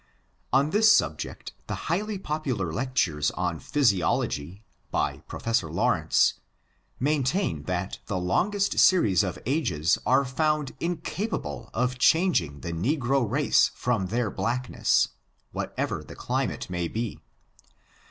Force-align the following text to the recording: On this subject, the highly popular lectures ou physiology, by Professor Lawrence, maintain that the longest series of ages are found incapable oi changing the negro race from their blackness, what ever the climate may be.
On 0.51 0.71
this 0.71 0.91
subject, 0.91 1.53
the 1.67 1.75
highly 1.85 2.17
popular 2.17 2.73
lectures 2.73 3.31
ou 3.39 3.59
physiology, 3.59 4.63
by 4.89 5.19
Professor 5.27 5.71
Lawrence, 5.71 6.39
maintain 6.99 7.61
that 7.65 7.99
the 8.07 8.17
longest 8.17 8.79
series 8.79 9.21
of 9.21 9.37
ages 9.45 9.99
are 10.03 10.25
found 10.25 10.71
incapable 10.79 11.69
oi 11.77 11.85
changing 11.89 12.61
the 12.61 12.71
negro 12.73 13.29
race 13.29 13.69
from 13.75 14.07
their 14.07 14.31
blackness, 14.31 15.09
what 15.51 15.71
ever 15.77 16.03
the 16.03 16.15
climate 16.15 16.67
may 16.67 16.87
be. 16.87 17.19